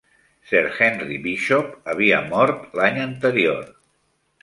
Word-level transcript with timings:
Sir 0.51 0.61
Henry 0.77 1.17
Bishop 1.27 1.77
havia 1.95 2.25
mort 2.33 2.67
l'any 2.83 3.01
anterior. 3.07 3.65